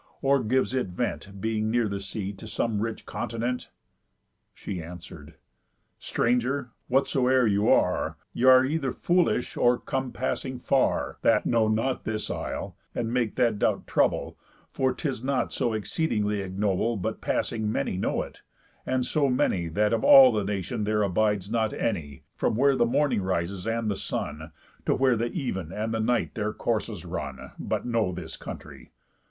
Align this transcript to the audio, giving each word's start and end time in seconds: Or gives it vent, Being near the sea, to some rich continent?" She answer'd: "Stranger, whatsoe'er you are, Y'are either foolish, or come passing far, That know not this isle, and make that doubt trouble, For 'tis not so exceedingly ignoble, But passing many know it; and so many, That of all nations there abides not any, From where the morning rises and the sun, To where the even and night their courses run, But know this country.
Or 0.23 0.43
gives 0.43 0.73
it 0.73 0.87
vent, 0.87 1.39
Being 1.39 1.69
near 1.69 1.87
the 1.87 1.99
sea, 1.99 2.33
to 2.33 2.47
some 2.47 2.81
rich 2.81 3.05
continent?" 3.05 3.69
She 4.55 4.81
answer'd: 4.81 5.35
"Stranger, 5.99 6.71
whatsoe'er 6.89 7.45
you 7.45 7.69
are, 7.69 8.17
Y'are 8.33 8.65
either 8.65 8.93
foolish, 8.93 9.55
or 9.55 9.77
come 9.77 10.11
passing 10.11 10.57
far, 10.57 11.19
That 11.21 11.45
know 11.45 11.67
not 11.67 12.03
this 12.03 12.31
isle, 12.31 12.75
and 12.95 13.13
make 13.13 13.35
that 13.35 13.59
doubt 13.59 13.85
trouble, 13.85 14.39
For 14.71 14.91
'tis 14.91 15.23
not 15.23 15.53
so 15.53 15.73
exceedingly 15.73 16.41
ignoble, 16.41 16.97
But 16.97 17.21
passing 17.21 17.71
many 17.71 17.95
know 17.95 18.23
it; 18.23 18.41
and 18.87 19.05
so 19.05 19.29
many, 19.29 19.67
That 19.67 19.93
of 19.93 20.03
all 20.03 20.33
nations 20.43 20.83
there 20.87 21.03
abides 21.03 21.51
not 21.51 21.73
any, 21.73 22.23
From 22.35 22.55
where 22.55 22.75
the 22.75 22.87
morning 22.87 23.21
rises 23.21 23.67
and 23.67 23.87
the 23.91 23.95
sun, 23.95 24.51
To 24.87 24.95
where 24.95 25.15
the 25.15 25.31
even 25.33 25.71
and 25.71 25.91
night 26.07 26.33
their 26.33 26.53
courses 26.53 27.05
run, 27.05 27.51
But 27.59 27.85
know 27.85 28.11
this 28.11 28.35
country. 28.35 28.93